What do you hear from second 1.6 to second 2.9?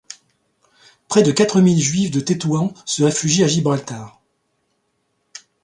mille juifs de Tétouan